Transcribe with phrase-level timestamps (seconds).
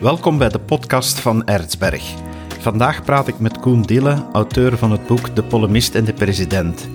[0.00, 2.14] Welkom bij de podcast van Erzberg.
[2.60, 6.88] Vandaag praat ik met Koen Dille, auteur van het boek De Polemist en de President.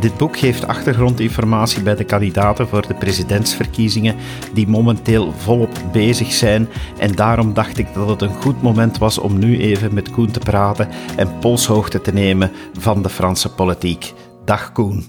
[0.00, 4.16] Dit boek geeft achtergrondinformatie bij de kandidaten voor de presidentsverkiezingen
[4.54, 6.68] die momenteel volop bezig zijn
[6.98, 10.30] en daarom dacht ik dat het een goed moment was om nu even met Koen
[10.30, 14.12] te praten en polshoogte te nemen van de Franse politiek.
[14.44, 15.04] Dag Koen.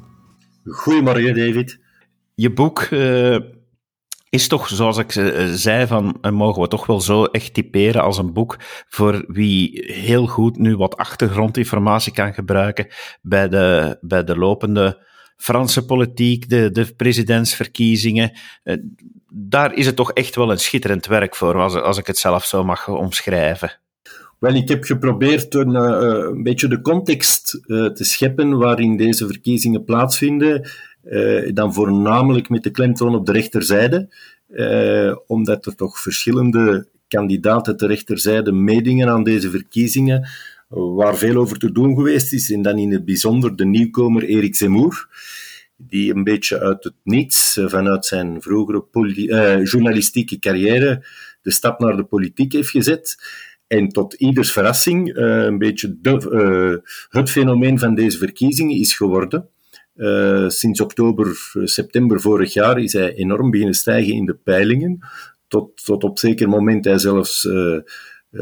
[0.64, 1.80] Goedemorgen David.
[2.36, 3.38] Je boek uh,
[4.30, 8.02] is toch, zoals ik eh, zei, van, uh, mogen we toch wel zo echt typeren
[8.02, 8.58] als een boek
[8.88, 12.88] voor wie heel goed nu wat achtergrondinformatie kan gebruiken
[13.22, 15.08] bij de, bij de lopende
[15.38, 18.32] Franse politiek, de, de presidentsverkiezingen.
[19.34, 22.46] Daar is het toch echt wel een schitterend werk voor, als, als ik het zelf
[22.46, 23.80] zo mag omschrijven.
[24.40, 30.70] Wel, ik heb geprobeerd een, een beetje de context te scheppen waarin deze verkiezingen plaatsvinden
[31.06, 34.10] uh, dan voornamelijk met de klemtoon op de rechterzijde,
[34.50, 40.30] uh, omdat er toch verschillende kandidaten ter rechterzijde meedingen aan deze verkiezingen,
[40.68, 44.56] waar veel over te doen geweest is, en dan in het bijzonder de nieuwkomer Erik
[44.56, 45.08] Zemmour,
[45.78, 51.06] die een beetje uit het niets, uh, vanuit zijn vroegere journalistieke carrière,
[51.42, 53.18] de stap naar de politiek heeft gezet.
[53.68, 59.50] En tot ieders verrassing, een beetje de, het fenomeen van deze verkiezingen is geworden.
[60.00, 65.00] Uh, sinds oktober, eh, september vorig jaar is hij enorm beginnen stijgen in de peilingen.
[65.48, 67.80] Tot, tot op zeker moment hij zelfs uh,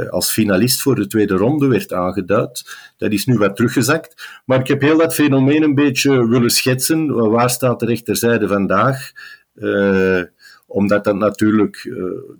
[0.10, 2.78] als finalist voor de tweede ronde werd aangeduid.
[2.98, 4.42] Dat is nu wat teruggezakt.
[4.46, 7.30] Maar ik heb heel dat fenomeen een beetje willen schetsen.
[7.30, 9.12] Waar staat de rechterzijde vandaag?
[9.56, 10.22] Uh,
[10.68, 11.92] omdat dat natuurlijk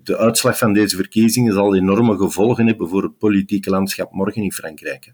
[0.04, 4.52] de uitslag van deze verkiezingen zal enorme gevolgen hebben voor het politieke landschap morgen in
[4.52, 5.14] Frankrijk.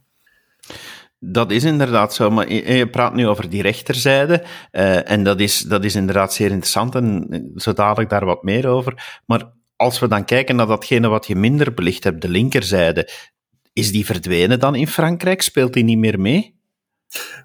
[1.25, 5.59] Dat is inderdaad zo, maar je praat nu over die rechterzijde, uh, en dat is,
[5.59, 9.21] dat is inderdaad zeer interessant, en zo dadelijk daar wat meer over.
[9.25, 13.09] Maar als we dan kijken naar datgene wat je minder belicht hebt, de linkerzijde,
[13.73, 15.41] is die verdwenen dan in Frankrijk?
[15.41, 16.55] Speelt die niet meer mee?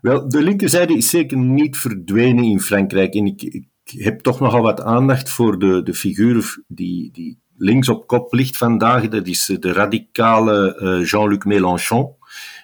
[0.00, 3.14] Wel, de linkerzijde is zeker niet verdwenen in Frankrijk.
[3.14, 7.88] En ik, ik heb toch nogal wat aandacht voor de, de figuur die, die links
[7.88, 9.08] op kop ligt vandaag.
[9.08, 12.16] Dat is de radicale uh, Jean-Luc Mélenchon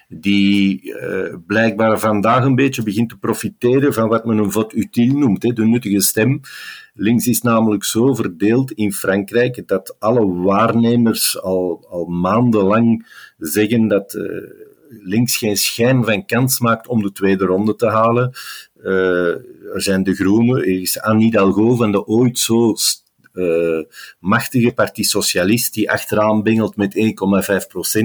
[0.07, 5.13] die uh, blijkbaar vandaag een beetje begint te profiteren van wat men een vote utile
[5.13, 6.39] noemt, de nuttige stem.
[6.93, 13.07] Links is namelijk zo verdeeld in Frankrijk dat alle waarnemers al, al maandenlang
[13.37, 14.23] zeggen dat uh,
[14.89, 18.31] links geen schijn van kans maakt om de tweede ronde te halen.
[18.83, 19.27] Uh,
[19.73, 22.75] er zijn de Groenen, er is Anne Hidalgo van de ooit zo
[24.19, 27.01] machtige Parti Socialist die achteraan bengelt met 1,5%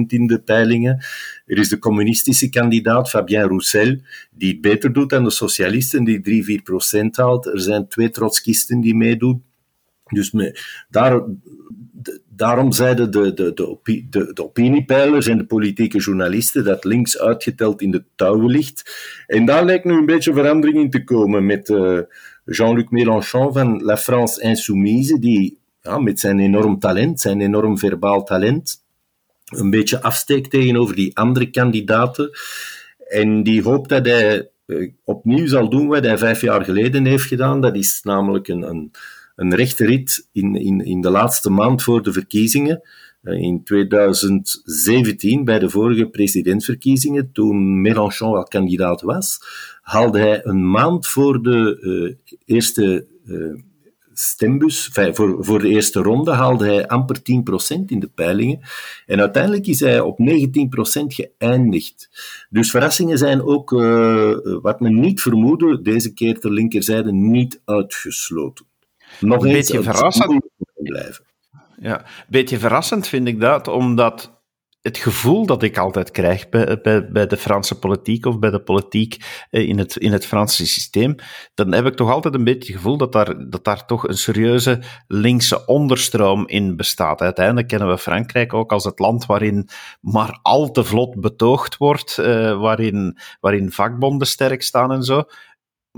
[0.07, 1.05] in de peilingen.
[1.51, 3.97] Er is de communistische kandidaat Fabien Roussel,
[4.31, 6.63] die het beter doet dan de socialisten, die 3-4%
[7.11, 7.47] haalt.
[7.47, 9.43] Er zijn twee trotskisten die meedoen.
[10.07, 10.33] Dus
[12.29, 17.91] daarom zeiden de, de, de, de, opiniepeilers en de politieke journalisten dat links uitgeteld in
[17.91, 18.91] de touwen ligt.
[19.27, 21.99] En daar lijkt nu een beetje verandering in te komen met uh,
[22.45, 25.59] Jean-Luc Mélenchon van La France Insoumise, die
[25.99, 28.83] met zijn enorm talent, zijn enorm verbaal talent,
[29.51, 32.31] een beetje afsteekt tegenover die andere kandidaten.
[33.09, 37.25] En die hoopt dat hij uh, opnieuw zal doen wat hij vijf jaar geleden heeft
[37.25, 37.61] gedaan.
[37.61, 38.91] Dat is namelijk een, een,
[39.37, 42.83] een rechte rit in, in, in de laatste maand voor de verkiezingen.
[43.23, 49.39] Uh, in 2017, bij de vorige presidentsverkiezingen, toen Mélenchon al kandidaat was,
[49.83, 53.07] haalde hij een maand voor de uh, eerste
[54.21, 57.23] stembus, voor, voor de eerste ronde haalde hij amper 10%
[57.87, 58.61] in de peilingen.
[59.07, 60.23] En uiteindelijk is hij op 19%
[61.07, 62.11] geëindigd.
[62.51, 68.67] Dus verrassingen zijn ook, uh, wat men niet vermoedde, deze keer ter linkerzijde niet uitgesloten.
[69.21, 70.49] Nog een beetje verrassend.
[70.75, 71.25] Blijven.
[71.81, 74.40] Ja, een beetje verrassend vind ik dat, omdat
[74.81, 78.61] het gevoel dat ik altijd krijg bij, bij, bij, de Franse politiek of bij de
[78.61, 79.17] politiek
[79.51, 81.15] eh, in het, in het Franse systeem,
[81.55, 84.17] dan heb ik toch altijd een beetje het gevoel dat daar, dat daar toch een
[84.17, 87.21] serieuze linkse onderstroom in bestaat.
[87.21, 89.69] Uiteindelijk kennen we Frankrijk ook als het land waarin
[90.01, 95.23] maar al te vlot betoogd wordt, uh, waarin, waarin vakbonden sterk staan en zo.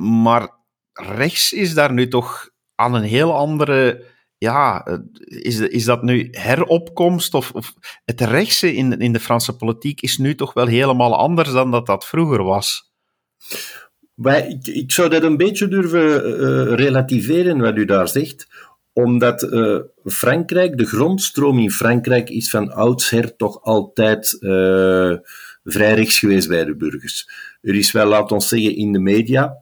[0.00, 0.48] Maar
[0.92, 4.04] rechts is daar nu toch aan een heel andere
[4.42, 7.34] ja, eh, is, is dat nu heropkomst?
[7.34, 7.74] Of, of,
[8.04, 11.86] het rechtse in, in de Franse politiek is nu toch wel helemaal anders dan dat
[11.86, 12.90] dat vroeger was?
[14.62, 18.46] Ik, zou dat een beetje durven uh, relativeren wat u daar zegt,
[18.92, 24.36] omdat uh, Frankrijk, de grondstroom in Frankrijk is van oudsher toch altijd
[25.64, 27.28] vrij rechts geweest bij de burgers.
[27.60, 29.56] Er is wel, laten we zeggen, in de media,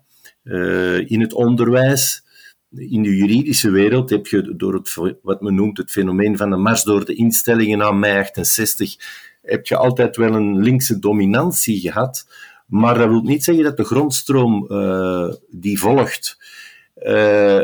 [1.06, 2.24] in het onderwijs,
[2.70, 6.56] in de juridische wereld heb je door het, wat men noemt het fenomeen van de
[6.56, 8.96] mars door de instellingen aan mei 68,
[9.42, 12.28] heb je altijd wel een linkse dominantie gehad.
[12.66, 16.38] Maar dat wil niet zeggen dat de grondstroom uh, die volgt.
[17.02, 17.60] Uh,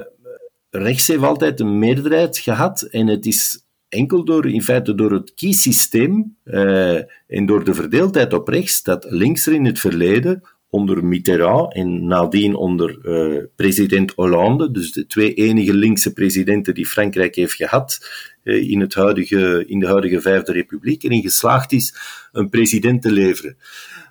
[0.70, 5.34] rechts heeft altijd een meerderheid gehad en het is enkel door, in feite door het
[5.34, 10.42] kiesysteem uh, en door de verdeeldheid op rechts dat links er in het verleden
[10.76, 16.86] onder Mitterrand en nadien onder uh, president Hollande, dus de twee enige linkse presidenten die
[16.86, 17.98] Frankrijk heeft gehad
[18.44, 21.94] uh, in, het huidige, in de huidige Vijfde Republiek, erin geslaagd is
[22.32, 23.56] een president te leveren.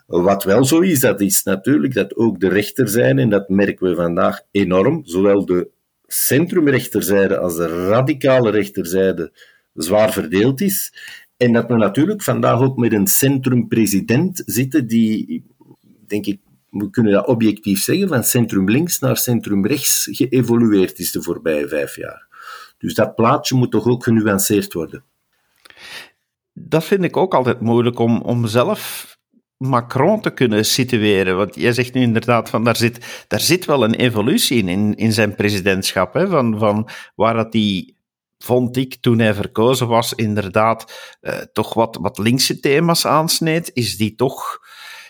[0.08, 3.96] Wat wel zo is, dat is natuurlijk dat ook de rechterzijde, en dat merken we
[3.96, 5.70] vandaag enorm, zowel de
[6.08, 9.32] centrumrechterzijde als de radicale rechterzijde
[9.74, 10.94] zwaar verdeeld is.
[11.38, 15.44] En dat we natuurlijk vandaag ook met een centrumpresident zitten die,
[16.08, 16.40] denk ik,
[16.78, 21.68] we kunnen dat objectief zeggen, van centrum links naar centrum rechts geëvolueerd is de voorbije
[21.68, 22.28] vijf jaar.
[22.78, 25.04] Dus dat plaatje moet toch ook genuanceerd worden.
[26.54, 29.14] Dat vind ik ook altijd moeilijk om, om zelf
[29.58, 31.38] Macron te kunnen situeren.
[31.38, 34.96] Want jij zegt nu inderdaad van daar zit, daar zit wel een evolutie in, in,
[34.96, 36.14] in zijn presidentschap.
[36.14, 37.96] Hè, van, van waar dat hij
[38.38, 43.98] vond ik toen hij verkozen was, inderdaad uh, toch wat, wat linkse thema's aansneed, is
[43.98, 44.60] die toch,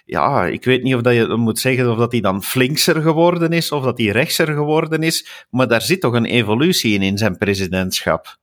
[0.06, 3.52] ja, ik weet niet of dat je moet zeggen of dat hij dan flinkser geworden
[3.52, 7.18] is, of dat hij rechtser geworden is, maar daar zit toch een evolutie in, in
[7.18, 8.38] zijn presidentschap.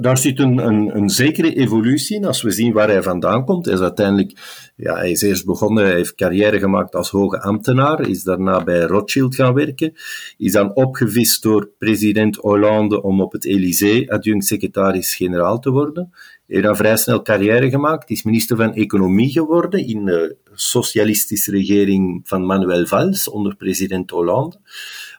[0.00, 0.58] Daar, zit een,
[0.96, 2.24] een, zekere evolutie in.
[2.24, 4.32] Als we zien waar hij vandaan komt, hij is uiteindelijk,
[4.76, 8.80] ja, hij is eerst begonnen, hij heeft carrière gemaakt als hoge ambtenaar, is daarna bij
[8.80, 9.92] Rothschild gaan werken,
[10.36, 16.12] is dan opgevist door president Hollande om op het Elysée adjunct-secretaris-generaal te worden.
[16.46, 22.20] Heeft dan vrij snel carrière gemaakt, is minister van Economie geworden in de socialistische regering
[22.24, 24.56] van Manuel Valls onder president Hollande.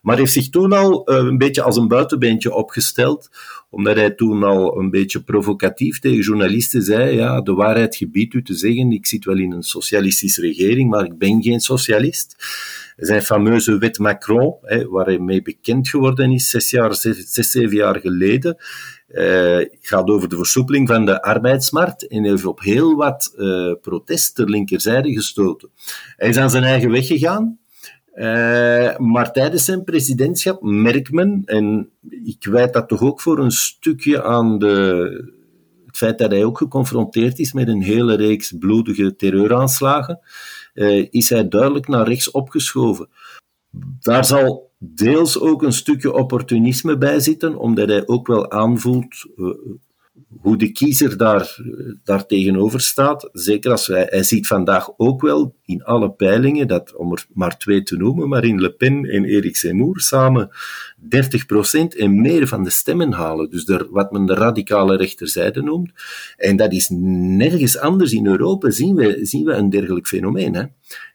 [0.02, 3.30] Maar heeft zich toen al uh, een beetje als een buitenbeentje opgesteld,
[3.70, 8.44] omdat hij toen al een beetje provocatief tegen journalisten zei, ja, de waarheid gebiedt u
[8.44, 12.36] te zeggen, ik zit wel in een socialistische regering, maar ik ben geen socialist.
[12.98, 14.56] Zijn fameuze wet Macron,
[14.90, 18.58] waar hij mee bekend geworden is, zes, jaar, zes, zeven jaar geleden,
[19.10, 24.36] uh, gaat over de versoepeling van de arbeidsmarkt en heeft op heel wat uh, protest
[24.36, 25.70] ter linkerzijde gestoten.
[26.16, 27.60] Hij is aan zijn eigen weg gegaan.
[28.18, 31.90] Uh, maar tijdens zijn presidentschap merkt men, en
[32.24, 35.34] ik wijt dat toch ook voor een stukje aan de,
[35.86, 40.19] het feit dat hij ook geconfronteerd is met een hele reeks bloedige terreuraanslagen,
[40.74, 43.10] uh, is hij duidelijk naar rechts opgeschoven.
[44.00, 49.54] Daar zal deels ook een stukje opportunisme bij zitten, omdat hij ook wel aanvoelt uh,
[50.42, 51.58] hoe de kiezer daar,
[52.04, 53.30] daar tegenover staat.
[53.32, 57.58] Zeker als wij, hij ziet vandaag ook wel in alle peilingen, dat, om er maar
[57.58, 60.50] twee te noemen, maar in Le Pen en Eric Zemmour samen
[61.02, 61.08] 30%
[61.98, 63.50] en meer van de stemmen halen.
[63.50, 65.92] Dus de, wat men de radicale rechterzijde noemt.
[66.38, 70.56] En dat is nergens anders in Europa zien we, zien we een dergelijk fenomeen.
[70.56, 70.64] Hè?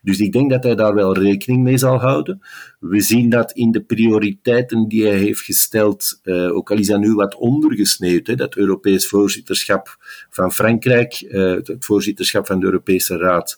[0.02, 2.40] Dus ik denk dat hij daar wel rekening mee zal houden.
[2.81, 7.00] We zien dat in de prioriteiten die hij heeft gesteld, uh, ook al is dat
[7.00, 9.96] nu wat ondergesneeuwd, hè, dat Europees voorzitterschap
[10.31, 13.56] van Frankrijk, uh, het voorzitterschap van de Europese Raad,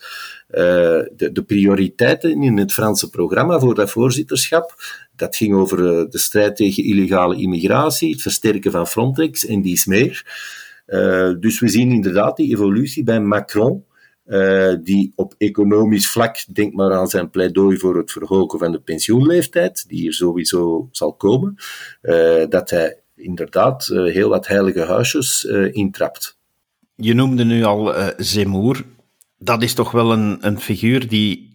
[0.54, 4.74] de, de, prioriteiten in het Franse programma voor dat voorzitterschap,
[5.16, 5.76] dat ging over
[6.10, 10.24] de strijd tegen illegale immigratie, het versterken van Frontex en dies meer.
[11.40, 13.84] dus we zien inderdaad die evolutie bij Macron.
[14.82, 19.84] Die op economisch vlak, denk maar aan zijn pleidooi voor het verhogen van de pensioenleeftijd,
[19.88, 21.54] die hier sowieso zal komen,
[22.48, 26.38] dat hij inderdaad heel wat heilige huisjes intrapt.
[26.94, 28.84] Je noemde nu al Zemmour.
[29.44, 31.52] Dat is toch wel een, een figuur die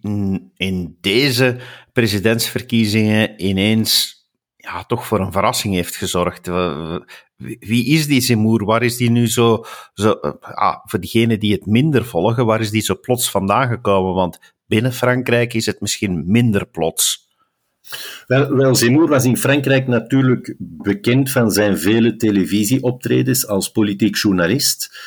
[0.56, 1.56] in deze
[1.92, 4.18] presidentsverkiezingen ineens
[4.56, 6.50] ja, toch voor een verrassing heeft gezorgd.
[7.60, 8.64] Wie is die Zemmour?
[8.64, 12.60] Waar is die nu zo, zo eh, ah, voor diegenen die het minder volgen, waar
[12.60, 14.14] is die zo plots vandaan gekomen?
[14.14, 17.28] Want binnen Frankrijk is het misschien minder plots.
[18.26, 24.98] Wel, wel, was in Frankrijk natuurlijk bekend van zijn vele televisieoptredens als politiek journalist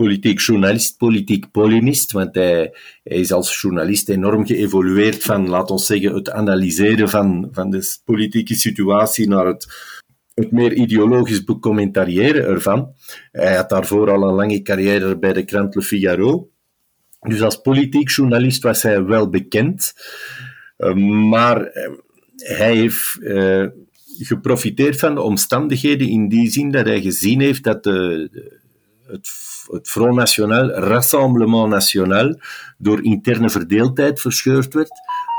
[0.00, 6.14] politiek journalist, politiek polemist, want hij, is als journalist enorm geëvolueerd van, laten we zeggen,
[6.14, 9.66] het analyseren van, van de politieke situatie naar het,
[10.34, 12.94] het meer ideologisch becommentariëren ervan.
[13.32, 16.48] Hij had daarvoor al een lange carrière bij de krant Le Figaro.
[17.20, 19.92] Dus als politiek journalist was hij wel bekend,
[20.76, 20.94] eh,
[21.30, 21.90] maar eh,
[22.36, 23.66] hij heeft uh,
[24.18, 28.30] geprofiteerd van de omstandigheden in die zin dat hij gezien heeft dat de,
[29.06, 29.28] het
[29.70, 32.40] het Front National, Rassemblement National,
[32.78, 34.90] door interne verdeeldheid verscheurd werd.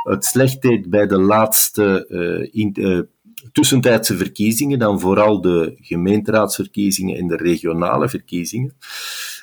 [0.04, 3.00] Het slecht deed bij de laatste uh, in, uh,
[3.52, 8.76] tussentijdse verkiezingen, dan vooral de gemeenteraadsverkiezingen en de regionale verkiezingen.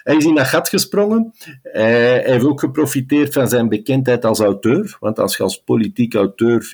[0.08, 1.32] Hij is in dat gat gesprongen.
[1.62, 4.96] Hij heeft ook geprofiteerd van zijn bekendheid als auteur.
[5.00, 6.68] Want als je als politiek auteur,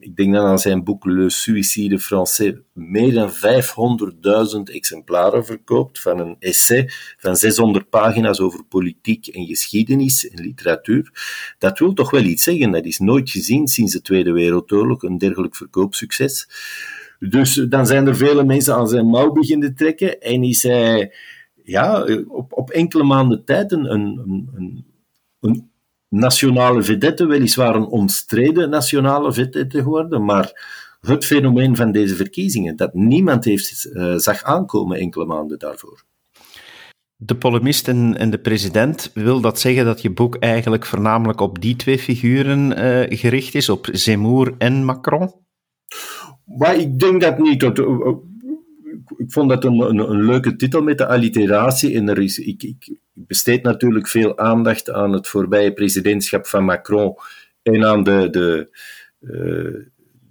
[0.00, 6.18] ik denk dan aan zijn boek Le Suicide Français, meer dan 500.000 exemplaren verkoopt van
[6.18, 11.10] een essay van 600 pagina's over politiek en geschiedenis en literatuur.
[11.58, 12.70] Dat wil toch wel iets zeggen.
[12.70, 16.48] Dat is nooit gezien sinds de Tweede Wereldoorlog, een dergelijk verkoopsucces.
[17.18, 21.12] Dus dan zijn er vele mensen aan zijn mouw beginnen trekken en is hij
[21.66, 24.20] ja, op, op enkele maanden tijd een, een,
[24.54, 24.86] een,
[25.40, 25.70] een
[26.08, 32.94] nationale vedette, weliswaar een omstreden nationale vedette geworden, maar het fenomeen van deze verkiezingen, dat
[32.94, 36.04] niemand heeft uh, zag aankomen enkele maanden daarvoor.
[37.16, 41.60] De polemist en, en, de president, wil dat zeggen dat je boek eigenlijk voornamelijk op
[41.60, 45.32] die twee figuren uh, gericht is, op Zemmour en Macron?
[46.44, 47.60] Maar ik denk dat niet.
[47.60, 47.76] Dat,
[49.16, 51.94] ik vond dat een, een, leuke titel met de alliteratie.
[51.94, 57.14] En er is, ik, ik, besteed natuurlijk veel aandacht aan het voorbije presidentschap van Macron
[57.62, 58.68] en aan de, de,
[59.20, 59.84] uh,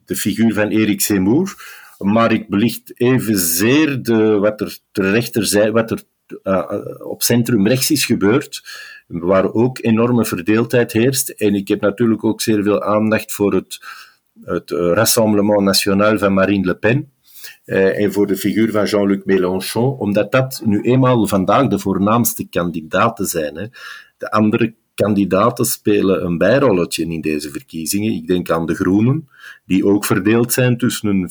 [0.05, 1.55] de figuur van Erik Zemmour.
[1.98, 6.03] Maar ik belicht evenzeer de, wat er ter rechterzijde, wat er
[6.44, 8.63] uh, op centrum rechts is gebeurd,
[9.08, 11.29] waar ook enorme verdeeldheid heerst.
[11.29, 13.79] En ik heb natuurlijk ook zeer veel aandacht voor het,
[14.44, 17.13] het Rassemblement National van Marine Le Pen
[17.65, 22.48] uh, en voor de figuur van Jean-Luc Mélenchon, omdat dat nu eenmaal vandaag de voornaamste
[22.50, 23.55] kandidaten zijn.
[23.55, 23.65] Hè.
[24.17, 28.13] De andere kandidaten spelen een bijrolletje in deze verkiezingen.
[28.13, 29.29] Ik denk aan de Groenen,
[29.65, 31.29] die ook verdeeld zijn tussen een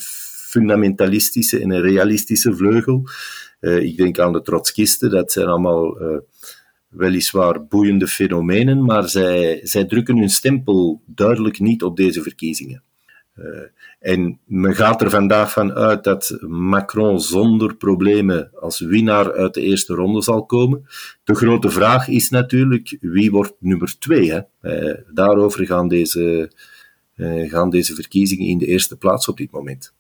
[0.49, 3.03] fundamentalistische en een realistische vleugel.
[3.61, 6.19] Uh, ik denk aan de trotskisten, dat zijn allemaal uh,
[6.89, 12.83] weliswaar boeiende fenomenen, maar zij, zij drukken hun stempel duidelijk niet op deze verkiezingen.
[13.37, 13.47] Uh,
[13.99, 19.61] en men gaat er vandaag van uit dat Macron zonder problemen als winnaar uit de
[19.61, 20.87] eerste ronde zal komen.
[21.25, 24.43] De grote vraag is natuurlijk, wie wordt nummer twee?
[24.63, 26.53] Uh, daarover gaan deze,
[27.17, 29.95] uh, gaan deze verkiezingen in de eerste plaats op dit moment.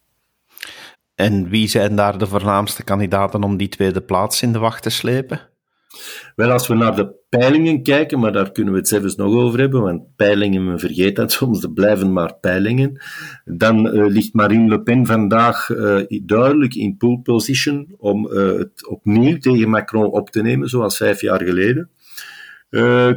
[1.15, 4.91] En wie zijn daar de voornaamste kandidaten om die tweede plaats in de wacht te
[4.91, 5.41] slepen?
[6.37, 9.61] Wel, als we naar de peilingen kijken, maar daar kunnen we het zelfs nog over
[9.61, 13.03] hebben, want peilingen, men vergeet dat soms, er blijven maar peilingen.
[13.45, 18.89] Dan uh, ligt Marine Le Pen vandaag uh, duidelijk in pole position om uh, het
[18.89, 21.91] opnieuw tegen Macron op te nemen, zoals vijf jaar geleden.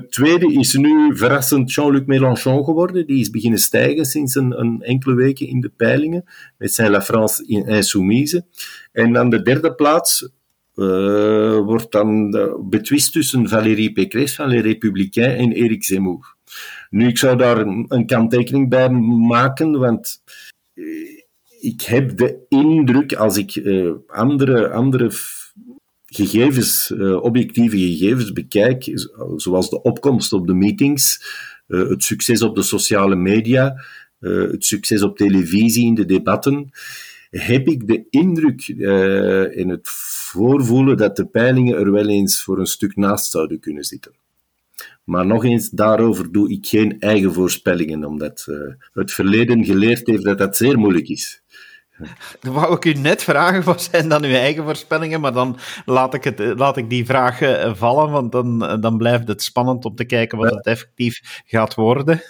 [0.10, 3.08] tweede is nu verrassend Jean-Luc Mélenchon geworden.
[3.08, 6.24] Die is beginnen stijgen sinds een, een, enkele weken in de peilingen
[6.58, 8.46] met zijn La France Insoumise.
[8.92, 10.30] En dan de derde plaats,
[10.78, 12.38] uh, wordt dan
[12.70, 16.36] betwist tussen Valérie Pécresse van Les Républicains en Eric Zemmour.
[16.90, 20.22] Nu, ik zou daar een, kanttekening bij maken, want
[20.74, 20.84] eh,
[21.60, 23.62] ik heb de indruk, als ik
[24.08, 25.12] andere, andere
[26.06, 31.22] gegevens, objectieve gegevens bekijk, zoals de opkomst op de meetings,
[31.68, 33.84] het succes op de sociale media,
[34.20, 36.70] het succes op televisie in de debatten,
[37.30, 38.68] heb ik de indruk
[39.56, 39.90] in het
[40.28, 44.12] voorvoelen dat de peilingen er wel eens voor een stuk naast zouden kunnen zitten.
[45.04, 50.24] Maar nog eens, daarover doe ik geen eigen voorspellingen, omdat uh, het verleden geleerd heeft
[50.24, 51.42] dat dat zeer moeilijk is.
[52.40, 55.22] Dan wou ik u net vragen, wat zijn dan uw eigen voorspellingen?
[55.22, 59.28] Maar dan laat ik, het, laat ik die vraag eh, vallen, want dan, dan blijft
[59.28, 62.22] het spannend om te kijken wat het effectief gaat worden.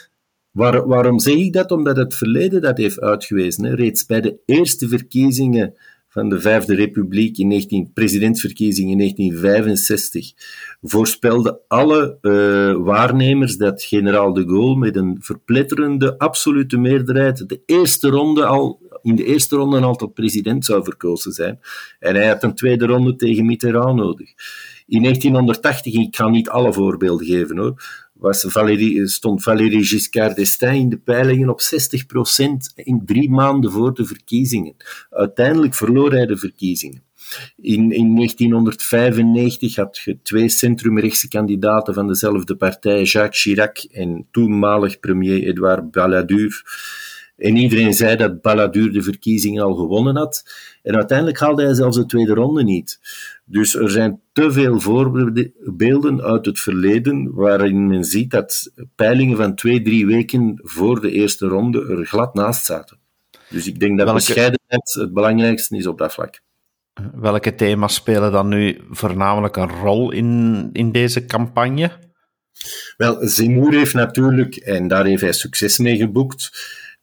[0.52, 1.72] Waar, waarom zeg ik dat?
[1.72, 3.64] Omdat het verleden dat heeft uitgewezen.
[3.64, 3.76] Hè.
[3.76, 5.74] Reeds bij de eerste verkiezingen
[6.18, 10.34] van de Vijfde Republiek in 19, presidentsverkiezingen in 1965
[10.82, 18.10] voorspelden alle uh, waarnemers dat generaal de Gaulle met een verpletterende absolute meerderheid de eerste
[18.10, 21.60] ronde al, in de eerste ronde al tot president zou verkozen zijn.
[22.00, 24.30] En hij had een tweede ronde tegen Mitterrand nodig.
[24.88, 30.82] In 1980, ik ga niet alle voorbeelden geven hoor, was Valérie, stond Valérie Giscard d'Estaing
[30.82, 31.66] in de peilingen op 60%
[32.76, 34.76] in drie maanden voor de verkiezingen.
[35.10, 37.06] Uiteindelijk verloor hij de verkiezingen.
[37.62, 45.00] In, in 1995 had je twee centrumrechtse kandidaten van dezelfde partij, Jacques Chirac en toenmalig
[45.00, 46.62] premier Edouard Balladur.
[47.38, 50.44] En iedereen zei dat Balladur de verkiezingen al gewonnen had.
[50.84, 53.00] En uiteindelijk haalde hij zelfs de tweede ronde niet.
[53.50, 59.56] Dus er zijn te veel voorbeelden uit het verleden waarin men ziet dat peilingen van
[59.56, 62.98] twee, drie weken voor de eerste ronde er glad naast zaten.
[63.50, 64.26] Dus ik denk dat Welke...
[64.26, 66.42] bescheidenheid het belangrijkste is op dat vlak.
[67.16, 71.92] Welke thema's spelen dan nu voornamelijk een rol in, in deze campagne?
[72.98, 76.52] Wel, Zemmour heeft natuurlijk, en daar heeft hij succes mee geboekt,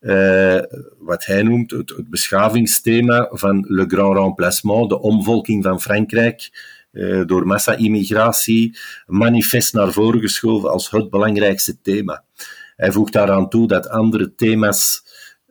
[0.04, 0.62] uh,
[0.98, 6.50] wat hij noemt het, beschavingsthema van le grand remplacement, de omvolking van Frankrijk
[6.92, 12.24] uh, door massa-immigratie, manifest naar voren geschoven als het belangrijkste thema.
[12.76, 15.02] Hij voegt daaraan toe dat andere thema's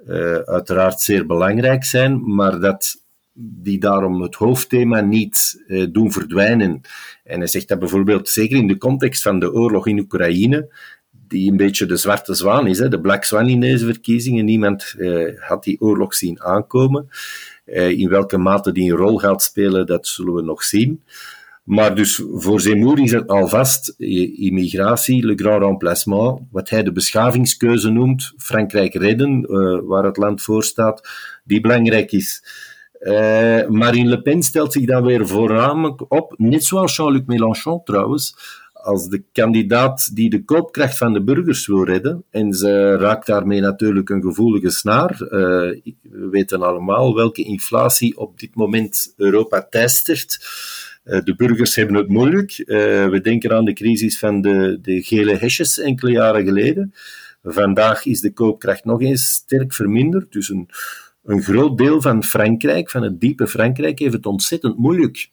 [0.07, 3.01] uh, uiteraard zeer belangrijk zijn, maar dat
[3.35, 6.81] die daarom het hoofdthema niet doen verdwijnen.
[7.23, 10.69] En hij zegt dat bijvoorbeeld, zeker in de context van de oorlog in Oekraïne,
[11.33, 14.45] die een beetje de zwarte zwaan is, hè, de Black Swan in deze verkiezingen.
[14.45, 17.07] Niemand uh, had die oorlog zien aankomen.
[17.65, 21.03] Uh, in welke mate die een rol gaat spelen, dat zullen we nog zien.
[21.63, 23.95] Maar dus voor Zemmour is het alvast
[24.37, 29.45] immigratie, le grand remplacement, wat hij de beschavingskeuze noemt, Frankrijk redden,
[29.87, 31.09] waar het land voor staat,
[31.43, 32.43] die belangrijk is.
[32.99, 38.35] Uh, Marine Le Pen stelt zich dan weer voornamelijk op, net zoals Jean-Luc Mélenchon trouwens,
[38.83, 42.23] als de kandidaat die de koopkracht van de burgers wil redden.
[42.29, 45.11] En ze raakt daarmee natuurlijk een gevoelige snaar.
[45.21, 45.29] Uh,
[46.01, 50.39] we weten allemaal welke inflatie op dit moment Europa teistert.
[51.05, 52.57] Uh, de burgers hebben het moeilijk.
[52.57, 52.65] Uh,
[53.07, 56.93] we denken aan de crisis van de, de gele hesjes enkele jaren geleden.
[57.43, 60.31] Vandaag is de koopkracht nog eens sterk verminderd.
[60.31, 60.69] Dus een,
[61.23, 65.31] een groot deel van Frankrijk, van het diepe Frankrijk, heeft het ontzettend moeilijk.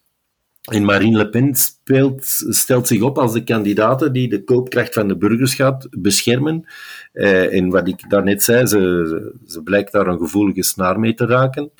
[0.70, 5.08] En Marine Le Pen speelt, stelt zich op als de kandidaat die de koopkracht van
[5.08, 6.64] de burgers gaat beschermen.
[7.12, 11.26] Eh, en wat ik daarnet zei, ze, ze blijkt daar een gevoelige snaar mee te
[11.26, 11.70] raken.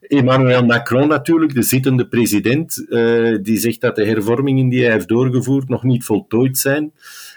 [0.00, 5.08] Emmanuel Macron natuurlijk, de zittende president, eh, die zegt dat de hervormingen die hij heeft
[5.08, 6.92] doorgevoerd nog niet voltooid zijn.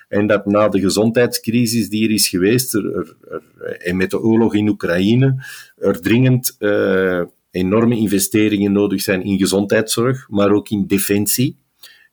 [0.07, 4.55] En dat na de gezondheidscrisis die er is geweest, er, er, en met de oorlog
[4.55, 5.45] in Oekraïne,
[5.77, 7.21] er dringend uh,
[7.55, 11.57] enorme investeringen nodig zijn in gezondheidszorg, maar ook in defensie.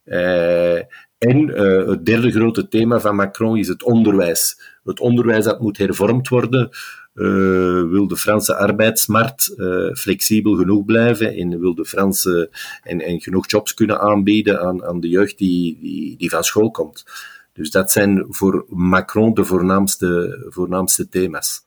[0.05, 0.77] Uh,
[1.19, 4.61] en uh, het derde grote thema van Macron is het onderwijs.
[4.85, 6.69] Het onderwijs dat moet hervormd worden.
[7.15, 9.55] Uh, wil de Franse arbeidsmarkt
[9.95, 12.51] flexibel genoeg blijven en wil de Franse
[12.83, 16.71] en, en genoeg jobs kunnen aanbieden aan, aan de jeugd die, die, die van school
[16.71, 17.05] komt.
[17.53, 21.65] Dus dat zijn voor Macron de voornaamste, voornaamste thema's.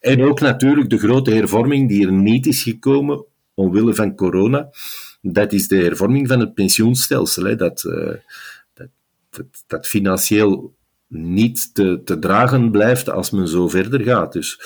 [0.00, 4.70] En ook natuurlijk de grote hervorming die er niet is gekomen omwille van corona.
[5.20, 7.44] Dat is de hervorming van het pensioenstelsel.
[7.44, 7.82] Hè, dat,
[8.74, 8.88] dat,
[9.30, 10.74] dat, dat, financieel
[11.06, 14.32] niet te, te, dragen blijft als men zo verder gaat.
[14.32, 14.60] Dus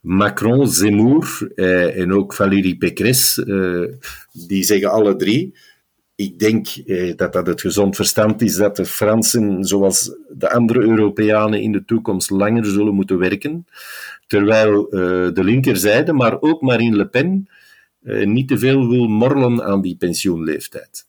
[0.00, 4.08] Macron, Zemmour eh, en ook Valérie Pécresse, eh,
[4.48, 5.58] die zeggen alle drie
[6.20, 10.80] ik denk eh, dat dat het gezond verstand is dat de Fransen, zoals de andere
[10.80, 13.66] Europeanen, in de toekomst langer zullen moeten werken.
[14.26, 17.48] Terwijl uh, de linkerzijde, maar ook Marine Le Pen,
[18.02, 21.06] uh, niet te veel wil morrelen aan die pensioenleeftijd.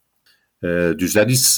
[0.60, 1.54] Uh, dus dat is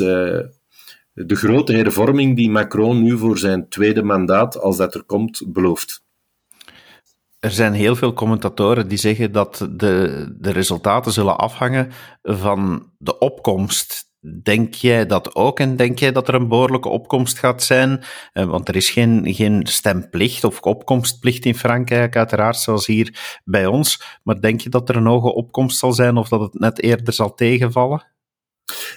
[1.14, 6.04] de grote hervorming die Macron nu voor zijn tweede mandaat, als dat er komt, belooft.
[7.44, 13.18] Er zijn heel veel commentatoren die zeggen dat de, de resultaten zullen afhangen van de
[13.18, 14.12] opkomst.
[14.44, 18.04] Denk jij dat ook en denk jij dat er een behoorlijke opkomst gaat zijn?
[18.34, 23.66] Eh, want er is geen, geen stemplicht of opkomstplicht in Frankrijk, uiteraard, zoals hier bij
[23.66, 24.20] ons.
[24.24, 27.14] Maar denk je dat er een hoge opkomst zal zijn of dat het net eerder
[27.14, 28.12] zal tegenvallen?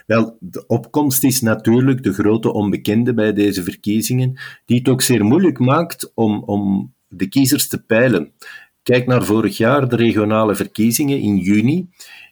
[0.07, 5.25] Wel, de opkomst is natuurlijk de grote onbekende bij deze verkiezingen, die het ook zeer
[5.25, 8.33] moeilijk maakt om, om de kiezers te peilen.
[8.83, 11.89] Kijk naar vorig jaar, de regionale verkiezingen in juni.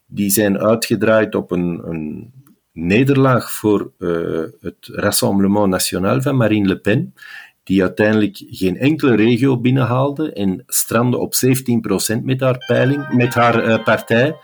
[0.07, 2.33] Die zijn uitgedraaid op een, een
[2.73, 7.15] nederlaag voor uh, het Rassemblement National van Marine Le Pen,
[7.63, 13.69] die uiteindelijk geen enkele regio binnenhaalde en strandde op 17% met haar, peiling, met haar
[13.69, 14.37] uh, partij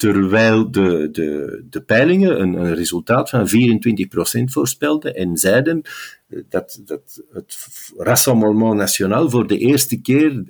[0.00, 3.52] terwijl de, de, de peilingen een, een resultaat van 24%
[4.44, 5.82] voorspelden en zeiden
[6.48, 10.44] dat, dat het Rassemblement National voor de eerste keer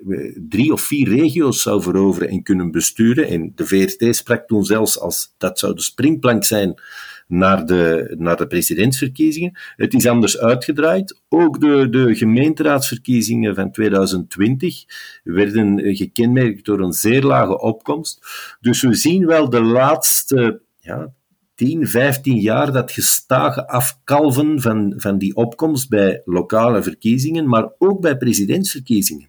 [0.49, 3.29] drie of vier regio's zou veroveren en kunnen besturen.
[3.29, 6.81] En de VRT sprak toen zelfs als dat zou de springplank zijn
[7.27, 9.59] naar de, naar de presidentsverkiezingen.
[9.77, 11.21] Het is anders uitgedraaid.
[11.29, 14.85] Ook de, de gemeenteraadsverkiezingen van 2020
[15.25, 18.27] werden gekenmerkt door een zeer lage opkomst.
[18.61, 21.12] Dus we zien wel de laatste ja,
[21.61, 28.01] 10, 15 jaar dat gestage afkalven van, van die opkomst bij lokale verkiezingen, maar ook
[28.01, 29.29] bij presidentsverkiezingen.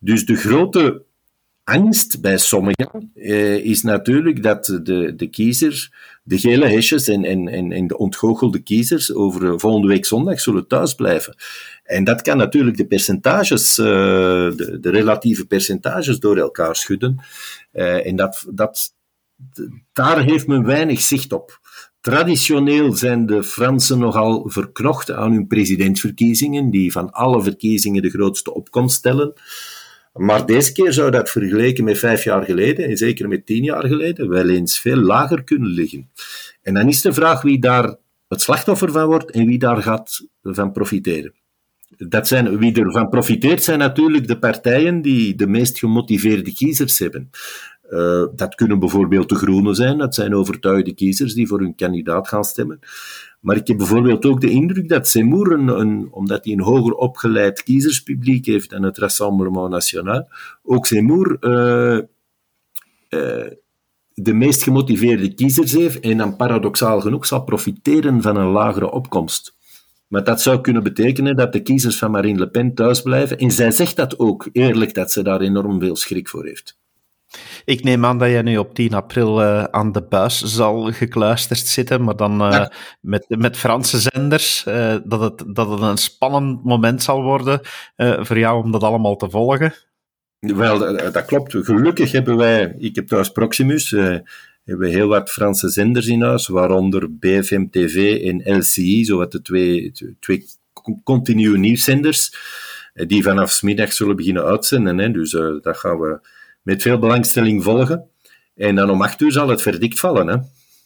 [0.00, 1.04] Dus de grote
[1.64, 5.92] angst bij sommigen eh, is natuurlijk dat de, de kiezer,
[6.22, 10.66] de gele hesjes en, en, en, de ontgoochelde kiezers over eh, volgende week zondag zullen
[10.66, 11.34] thuisblijven.
[11.84, 17.20] En dat kan natuurlijk de percentages, uh, de, relatieve percentages door elkaar schudden.
[17.72, 18.96] Uh, en dat, dat,
[19.92, 21.60] daar heeft men weinig zicht op.
[22.00, 28.54] Traditioneel zijn de Fransen nogal verknocht aan hun presidentsverkiezingen, die van alle verkiezingen de grootste
[28.54, 29.32] opkomst stellen.
[30.12, 33.86] Maar deze keer zou dat vergeleken met vijf jaar geleden, en zeker met tien jaar
[33.86, 36.10] geleden, wel eens veel lager kunnen liggen.
[36.62, 37.96] En dan is de vraag wie daar
[38.28, 41.34] het slachtoffer van wordt en wie daar gaat van profiteren.
[41.96, 47.30] Dat zijn, wie ervan profiteert zijn natuurlijk de partijen die de meest gemotiveerde kiezers hebben.
[47.90, 52.28] Uh, dat kunnen bijvoorbeeld de Groenen zijn, dat zijn overtuigde kiezers die voor hun kandidaat
[52.28, 52.78] gaan stemmen.
[53.40, 57.62] Maar ik heb bijvoorbeeld ook de indruk dat Zemmour, een, omdat hij een hoger opgeleid
[57.62, 60.28] kiezerspubliek heeft dan het Rassemblement National,
[60.62, 62.00] ook Zemmour uh,
[63.10, 63.50] uh,
[64.14, 69.56] de meest gemotiveerde kiezers heeft en dan paradoxaal genoeg zal profiteren van een lagere opkomst.
[70.08, 73.38] Maar dat zou kunnen betekenen dat de kiezers van Marine Le Pen thuis blijven.
[73.38, 76.78] En zij zegt dat ook eerlijk, dat ze daar enorm veel schrik voor heeft.
[77.64, 81.58] Ik neem aan dat jij nu op 10 april uh, aan de buis zal gekluisterd
[81.58, 82.72] zitten, maar dan uh, ja.
[83.00, 84.64] met, met Franse zenders.
[84.68, 87.60] Uh, dat, het, dat het een spannend moment zal worden
[87.96, 89.74] voor jou om dat allemaal te volgen.
[90.38, 90.78] Wel,
[91.12, 91.56] dat klopt.
[91.56, 94.28] Gelukkig hebben wij, ik heb thuis Proximus, hebben
[94.64, 99.92] we heel wat Franse zenders in huis, waaronder BFM TV en LCI, zowat de twee,
[100.20, 100.46] twee
[101.04, 102.32] continue nieuwszenders,
[102.94, 104.98] die vanaf middag zullen beginnen uitzenden.
[104.98, 105.10] Hè.
[105.10, 105.30] Dus
[105.62, 106.20] dat gaan we
[106.68, 108.08] met veel belangstelling volgen.
[108.54, 110.28] En dan om acht uur zal het verdikt vallen.
[110.28, 110.36] Hè.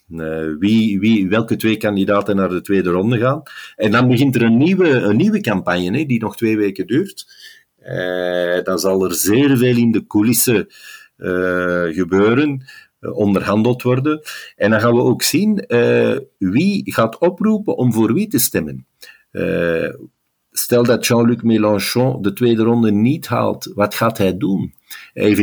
[0.08, 3.42] Uh, wie, wie, welke twee kandidaten naar de tweede ronde gaan.
[3.76, 7.26] En dan begint er een nieuwe, een nieuwe campagne hè, die nog twee weken duurt.
[7.84, 10.66] Uh, dan zal er zeer veel in de coulissen
[11.18, 12.66] uh, gebeuren,
[13.00, 14.20] onderhandeld worden.
[14.56, 15.64] En dan gaan we ook zien
[16.38, 18.86] wie gaat oproepen om voor wie te stemmen.
[20.50, 24.74] stel dat Jean-Luc Mélenchon de tweede ronde niet haalt, wat gaat hij doen?
[25.14, 25.38] Geef,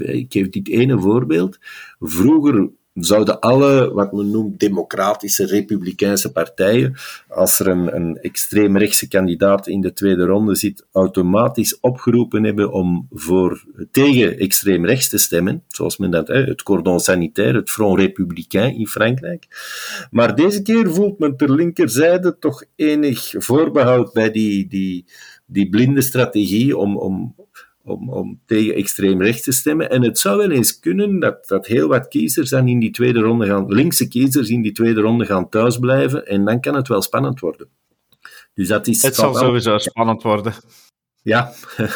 [0.00, 1.58] ik geef dit ene voorbeeld.
[2.00, 6.94] Vroeger zouden alle, wat men noemt, democratische, republikeinse partijen,
[7.28, 13.06] als er een, een extreemrechtse kandidaat in de tweede ronde zit, automatisch opgeroepen hebben om
[13.10, 18.86] voor, tegen extreemrechts te stemmen, zoals men dat, het cordon sanitaire, het Front Républicain in
[18.86, 19.46] Frankrijk.
[20.10, 25.04] Maar deze keer voelt men ter linkerzijde toch enig voorbehoud bij die, die,
[25.46, 27.34] die blinde strategie om, om,
[27.84, 29.90] om, om tegen extreem rechts te stemmen.
[29.90, 33.20] En het zou wel eens kunnen dat, dat heel wat kiezers dan in die tweede
[33.20, 36.26] ronde gaan, linkse kiezers in die tweede ronde gaan thuisblijven.
[36.26, 37.68] En dan kan het wel spannend worden.
[38.54, 39.02] Dus dat is.
[39.02, 40.54] Het zal sowieso spannend worden.
[41.22, 41.52] Ja.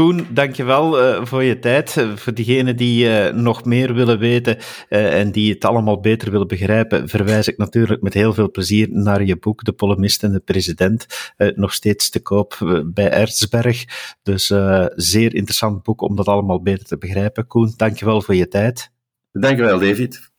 [0.00, 1.96] Koen, dankjewel uh, voor je tijd.
[1.96, 4.58] Uh, voor diegenen die uh, nog meer willen weten
[4.88, 9.24] en die het allemaal beter willen begrijpen, verwijs ik natuurlijk met heel veel plezier naar
[9.24, 11.06] je boek De Polemist en de President.
[11.54, 13.84] nog steeds te koop bij Erzberg.
[14.22, 14.46] Dus
[14.94, 17.46] zeer interessant boek om dat allemaal beter te begrijpen.
[17.46, 18.90] Koen, dankjewel voor je tijd.
[19.32, 20.30] Dankjewel, David.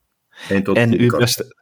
[0.50, 1.61] En tot en beste.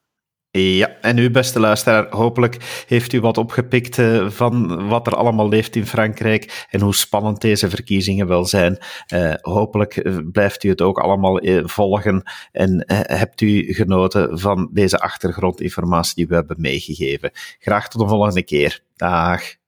[0.51, 5.49] Ja, en u, beste luisteraar, hopelijk heeft u wat opgepikt uh, van wat er allemaal
[5.49, 8.77] leeft in Frankrijk en hoe spannend deze verkiezingen wel zijn.
[9.13, 14.99] Uh, hopelijk eh, blijft u het ook allemaal volgen en hebt u genoten van deze
[14.99, 17.31] achtergrondinformatie die we hebben meegegeven.
[17.59, 18.83] Graag tot de volgende keer.
[18.95, 19.58] Dag.